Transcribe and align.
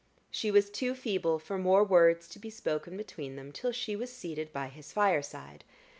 She 0.31 0.49
was 0.49 0.71
too 0.71 0.95
feeble 0.95 1.37
for 1.37 1.59
more 1.59 1.83
words 1.83 2.27
to 2.29 2.39
be 2.39 2.49
spoken 2.49 2.97
between 2.97 3.35
them 3.35 3.51
till 3.51 3.71
she 3.71 3.95
was 3.95 4.11
seated 4.11 4.51
by 4.51 4.67
his 4.69 4.91
fireside. 4.91 5.63